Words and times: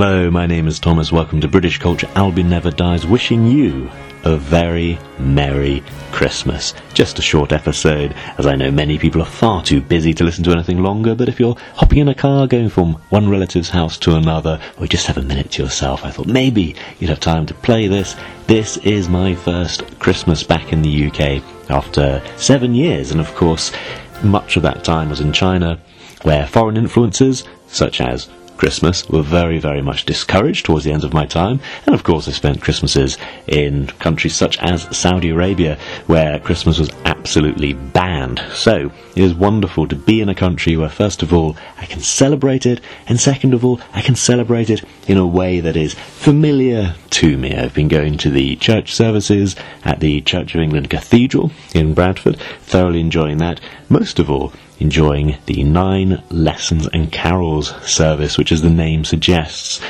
Hello, 0.00 0.30
my 0.30 0.46
name 0.46 0.68
is 0.68 0.78
Thomas. 0.78 1.10
Welcome 1.10 1.40
to 1.40 1.48
British 1.48 1.78
Culture 1.78 2.08
Albion 2.14 2.48
Never 2.48 2.70
Dies, 2.70 3.04
wishing 3.04 3.48
you 3.48 3.90
a 4.22 4.36
very 4.36 4.96
Merry 5.18 5.82
Christmas. 6.12 6.72
Just 6.94 7.18
a 7.18 7.22
short 7.22 7.50
episode, 7.50 8.14
as 8.38 8.46
I 8.46 8.54
know 8.54 8.70
many 8.70 8.96
people 8.96 9.20
are 9.20 9.24
far 9.24 9.60
too 9.60 9.80
busy 9.80 10.14
to 10.14 10.22
listen 10.22 10.44
to 10.44 10.52
anything 10.52 10.84
longer, 10.84 11.16
but 11.16 11.28
if 11.28 11.40
you're 11.40 11.56
hopping 11.74 11.98
in 11.98 12.06
a 12.06 12.14
car 12.14 12.46
going 12.46 12.68
from 12.68 12.92
one 13.08 13.28
relative's 13.28 13.70
house 13.70 13.98
to 13.98 14.14
another, 14.14 14.60
or 14.78 14.86
just 14.86 15.08
have 15.08 15.18
a 15.18 15.22
minute 15.22 15.50
to 15.50 15.64
yourself, 15.64 16.04
I 16.04 16.12
thought 16.12 16.28
maybe 16.28 16.76
you'd 17.00 17.10
have 17.10 17.18
time 17.18 17.44
to 17.46 17.54
play 17.54 17.88
this. 17.88 18.14
This 18.46 18.76
is 18.76 19.08
my 19.08 19.34
first 19.34 19.98
Christmas 19.98 20.44
back 20.44 20.72
in 20.72 20.82
the 20.82 21.08
UK 21.08 21.42
after 21.70 22.22
seven 22.36 22.72
years, 22.72 23.10
and 23.10 23.20
of 23.20 23.34
course, 23.34 23.72
much 24.22 24.56
of 24.56 24.62
that 24.62 24.84
time 24.84 25.10
was 25.10 25.18
in 25.18 25.32
China, 25.32 25.80
where 26.22 26.46
foreign 26.46 26.76
influences, 26.76 27.42
such 27.66 28.00
as 28.00 28.28
Christmas 28.58 29.08
were 29.08 29.22
very, 29.22 29.58
very 29.58 29.80
much 29.80 30.04
discouraged 30.04 30.66
towards 30.66 30.84
the 30.84 30.92
end 30.92 31.04
of 31.04 31.14
my 31.14 31.24
time. 31.24 31.60
And 31.86 31.94
of 31.94 32.02
course, 32.02 32.28
I 32.28 32.32
spent 32.32 32.60
Christmases 32.60 33.16
in 33.46 33.86
countries 33.86 34.34
such 34.34 34.58
as 34.58 34.94
Saudi 34.96 35.30
Arabia, 35.30 35.78
where 36.06 36.38
Christmas 36.40 36.78
was 36.78 36.90
absolutely 37.04 37.72
banned. 37.72 38.42
So 38.52 38.92
it 39.14 39.22
is 39.22 39.34
wonderful 39.34 39.86
to 39.88 39.96
be 39.96 40.20
in 40.20 40.28
a 40.28 40.34
country 40.34 40.76
where, 40.76 40.88
first 40.88 41.22
of 41.22 41.32
all, 41.32 41.56
I 41.78 41.86
can 41.86 42.00
celebrate 42.00 42.66
it, 42.66 42.80
and 43.06 43.20
second 43.20 43.54
of 43.54 43.64
all, 43.64 43.80
I 43.92 44.02
can 44.02 44.16
celebrate 44.16 44.70
it 44.70 44.82
in 45.06 45.16
a 45.16 45.26
way 45.26 45.60
that 45.60 45.76
is 45.76 45.94
familiar 45.94 46.94
to 47.10 47.36
me. 47.36 47.54
I've 47.54 47.74
been 47.74 47.88
going 47.88 48.18
to 48.18 48.30
the 48.30 48.56
church 48.56 48.92
services 48.94 49.56
at 49.84 50.00
the 50.00 50.20
Church 50.20 50.54
of 50.54 50.60
England 50.60 50.90
Cathedral 50.90 51.52
in 51.74 51.94
Bradford, 51.94 52.38
thoroughly 52.62 53.00
enjoying 53.00 53.38
that. 53.38 53.60
Most 53.88 54.18
of 54.18 54.30
all, 54.30 54.52
enjoying 54.78 55.36
the 55.46 55.62
Nine 55.64 56.22
Lessons 56.30 56.88
and 56.92 57.12
Carols 57.12 57.74
service, 57.88 58.38
which 58.38 58.52
as 58.52 58.62
the 58.62 58.70
name 58.70 59.04
suggests, 59.04 59.80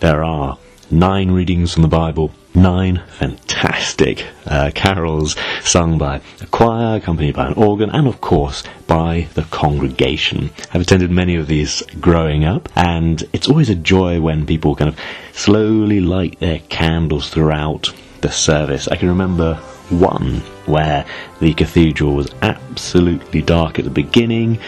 there 0.00 0.22
are 0.22 0.58
nine 0.90 1.30
readings 1.30 1.72
from 1.72 1.82
the 1.82 1.88
Bible, 1.88 2.30
nine 2.54 3.02
fantastic 3.18 4.26
uh, 4.46 4.70
carols 4.74 5.36
sung 5.62 5.98
by 5.98 6.20
a 6.40 6.46
choir, 6.46 6.96
accompanied 6.96 7.34
by 7.34 7.48
an 7.48 7.54
organ, 7.54 7.90
and 7.90 8.06
of 8.06 8.20
course 8.20 8.62
by 8.86 9.28
the 9.34 9.42
congregation. 9.42 10.50
I've 10.72 10.82
attended 10.82 11.10
many 11.10 11.36
of 11.36 11.46
these 11.46 11.82
growing 12.00 12.44
up, 12.44 12.68
and 12.76 13.22
it's 13.32 13.48
always 13.48 13.70
a 13.70 13.74
joy 13.74 14.20
when 14.20 14.46
people 14.46 14.76
kind 14.76 14.88
of 14.88 14.98
slowly 15.32 16.00
light 16.00 16.38
their 16.40 16.60
candles 16.60 17.30
throughout 17.30 17.92
the 18.20 18.30
service. 18.30 18.88
I 18.88 18.96
can 18.96 19.08
remember 19.08 19.60
one 19.90 20.36
where 20.66 21.06
the 21.40 21.54
cathedral 21.54 22.14
was 22.14 22.30
absolutely 22.42 23.42
dark 23.42 23.78
at 23.78 23.84
the 23.84 23.90
beginning, 23.90 24.58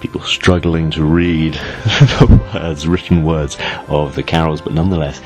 people 0.00 0.20
struggling 0.20 0.90
to 0.90 1.04
read 1.04 1.54
the 1.84 2.40
words, 2.54 2.86
written 2.86 3.24
words 3.24 3.56
of 3.88 4.14
the 4.14 4.22
carols, 4.22 4.60
but 4.60 4.72
nonetheless, 4.72 5.20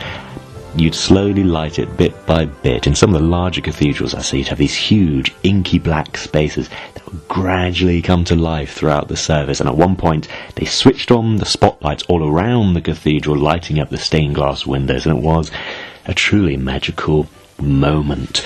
you'd 0.76 0.94
slowly 0.94 1.44
light 1.44 1.78
it 1.78 1.96
bit 1.96 2.26
by 2.26 2.44
bit. 2.44 2.86
In 2.86 2.94
some 2.94 3.14
of 3.14 3.20
the 3.20 3.26
larger 3.26 3.60
cathedrals 3.60 4.14
I 4.14 4.22
see, 4.22 4.38
you'd 4.38 4.48
have 4.48 4.58
these 4.58 4.74
huge 4.74 5.32
inky 5.42 5.78
black 5.78 6.16
spaces 6.16 6.68
that 6.94 7.04
would 7.06 7.28
gradually 7.28 8.02
come 8.02 8.24
to 8.24 8.34
life 8.34 8.74
throughout 8.74 9.08
the 9.08 9.16
service. 9.16 9.60
And 9.60 9.68
at 9.68 9.76
one 9.76 9.96
point, 9.96 10.26
they 10.56 10.64
switched 10.64 11.10
on 11.10 11.36
the 11.36 11.46
spotlights 11.46 12.04
all 12.08 12.28
around 12.28 12.74
the 12.74 12.80
cathedral, 12.80 13.36
lighting 13.36 13.78
up 13.78 13.90
the 13.90 13.98
stained 13.98 14.34
glass 14.34 14.66
windows, 14.66 15.06
and 15.06 15.16
it 15.16 15.22
was 15.22 15.50
a 16.06 16.14
truly 16.14 16.56
magical 16.56 17.28
moment. 17.60 18.44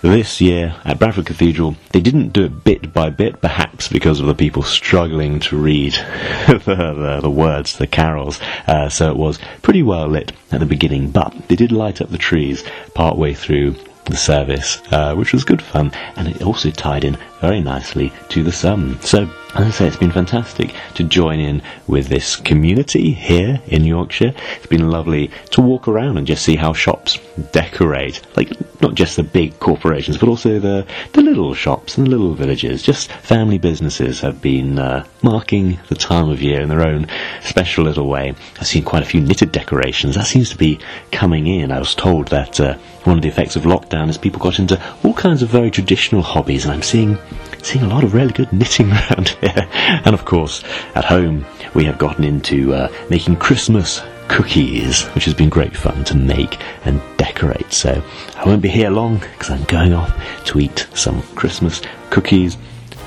This 0.00 0.40
year 0.40 0.76
at 0.84 1.00
Bradford 1.00 1.26
Cathedral, 1.26 1.76
they 1.90 2.00
didn't 2.00 2.32
do 2.32 2.44
it 2.44 2.62
bit 2.62 2.92
by 2.92 3.10
bit, 3.10 3.40
perhaps 3.40 3.88
because 3.88 4.20
of 4.20 4.26
the 4.26 4.34
people 4.34 4.62
struggling 4.62 5.40
to 5.40 5.56
read 5.56 5.92
the, 6.46 6.62
the, 6.64 7.18
the, 7.22 7.30
words, 7.30 7.78
the 7.78 7.86
carols. 7.88 8.40
Uh, 8.68 8.88
so 8.88 9.10
it 9.10 9.16
was 9.16 9.40
pretty 9.62 9.82
well 9.82 10.06
lit 10.06 10.30
at 10.52 10.60
the 10.60 10.66
beginning, 10.66 11.10
but 11.10 11.34
they 11.48 11.56
did 11.56 11.72
light 11.72 12.00
up 12.00 12.10
the 12.10 12.18
trees 12.18 12.62
part 12.94 13.18
way 13.18 13.34
through 13.34 13.74
the 14.04 14.16
service, 14.16 14.80
uh, 14.92 15.14
which 15.16 15.32
was 15.32 15.44
good 15.44 15.60
fun, 15.60 15.90
and 16.14 16.28
it 16.28 16.42
also 16.42 16.70
tied 16.70 17.02
in 17.02 17.18
very 17.40 17.60
nicely 17.60 18.12
to 18.28 18.44
the 18.44 18.52
sun. 18.52 19.00
So 19.00 19.28
as 19.54 19.66
I 19.66 19.70
say, 19.70 19.86
it's 19.86 19.96
been 19.96 20.12
fantastic 20.12 20.74
to 20.94 21.04
join 21.04 21.40
in 21.40 21.62
with 21.86 22.08
this 22.08 22.36
community 22.36 23.12
here 23.12 23.60
in 23.66 23.84
Yorkshire. 23.84 24.34
It's 24.56 24.66
been 24.66 24.90
lovely 24.90 25.30
to 25.52 25.62
walk 25.62 25.88
around 25.88 26.18
and 26.18 26.26
just 26.26 26.44
see 26.44 26.56
how 26.56 26.74
shops 26.74 27.18
decorate. 27.52 28.20
Like, 28.36 28.50
not 28.82 28.94
just 28.94 29.16
the 29.16 29.22
big 29.22 29.58
corporations, 29.58 30.18
but 30.18 30.28
also 30.28 30.58
the, 30.58 30.86
the 31.14 31.22
little 31.22 31.54
shops 31.54 31.96
and 31.96 32.06
the 32.06 32.10
little 32.10 32.34
villages. 32.34 32.82
Just 32.82 33.10
family 33.10 33.56
businesses 33.56 34.20
have 34.20 34.42
been 34.42 34.78
uh, 34.78 35.06
marking 35.22 35.78
the 35.88 35.94
time 35.94 36.28
of 36.28 36.42
year 36.42 36.60
in 36.60 36.68
their 36.68 36.86
own 36.86 37.06
special 37.42 37.84
little 37.84 38.06
way. 38.06 38.34
I've 38.60 38.66
seen 38.66 38.84
quite 38.84 39.02
a 39.02 39.06
few 39.06 39.22
knitted 39.22 39.50
decorations. 39.50 40.14
That 40.14 40.26
seems 40.26 40.50
to 40.50 40.58
be 40.58 40.78
coming 41.10 41.46
in. 41.46 41.72
I 41.72 41.78
was 41.78 41.94
told 41.94 42.28
that 42.28 42.60
uh, 42.60 42.76
one 43.04 43.16
of 43.16 43.22
the 43.22 43.28
effects 43.28 43.56
of 43.56 43.62
lockdown 43.62 44.10
is 44.10 44.18
people 44.18 44.40
got 44.40 44.58
into 44.58 44.80
all 45.02 45.14
kinds 45.14 45.42
of 45.42 45.48
very 45.48 45.70
traditional 45.70 46.20
hobbies, 46.20 46.64
and 46.64 46.74
I'm 46.74 46.82
seeing 46.82 47.18
seeing 47.62 47.84
a 47.84 47.88
lot 47.88 48.04
of 48.04 48.14
really 48.14 48.32
good 48.32 48.52
knitting 48.52 48.90
around. 48.92 49.36
And 50.04 50.14
of 50.14 50.24
course, 50.24 50.62
at 50.94 51.04
home, 51.04 51.46
we 51.74 51.84
have 51.84 51.98
gotten 51.98 52.24
into 52.24 52.74
uh, 52.74 52.88
making 53.10 53.36
Christmas 53.36 54.02
cookies, 54.28 55.04
which 55.08 55.24
has 55.24 55.34
been 55.34 55.48
great 55.48 55.76
fun 55.76 56.04
to 56.04 56.16
make 56.16 56.58
and 56.84 57.00
decorate. 57.16 57.72
So 57.72 58.02
I 58.36 58.44
won't 58.44 58.62
be 58.62 58.68
here 58.68 58.90
long 58.90 59.18
because 59.18 59.50
I'm 59.50 59.64
going 59.64 59.94
off 59.94 60.12
to 60.46 60.60
eat 60.60 60.86
some 60.94 61.22
Christmas 61.34 61.80
cookies 62.10 62.56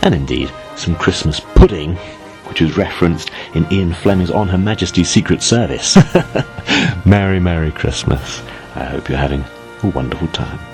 and 0.01 0.15
indeed 0.15 0.51
some 0.75 0.95
Christmas 0.95 1.39
pudding, 1.39 1.95
which 2.47 2.61
is 2.61 2.77
referenced 2.77 3.31
in 3.53 3.71
Ian 3.71 3.93
Fleming's 3.93 4.31
On 4.31 4.47
Her 4.47 4.57
Majesty's 4.57 5.09
Secret 5.09 5.41
Service. 5.43 5.97
Merry, 7.05 7.39
Merry 7.39 7.71
Christmas. 7.71 8.41
I 8.75 8.85
hope 8.85 9.09
you're 9.09 9.17
having 9.17 9.43
a 9.83 9.87
wonderful 9.87 10.27
time. 10.29 10.70